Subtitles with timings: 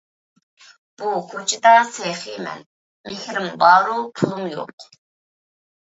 [1.01, 2.65] بۇ كۇچىدا سېخى مەن،
[3.13, 4.93] مېھرىم بارۇ پۇلۇم يوق،